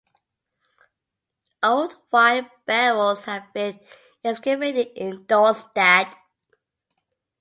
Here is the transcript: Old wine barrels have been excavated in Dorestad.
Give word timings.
Old 1.61 1.95
wine 2.11 2.49
barrels 2.65 3.25
have 3.25 3.53
been 3.53 3.79
excavated 4.23 4.87
in 4.97 5.25
Dorestad. 5.27 6.11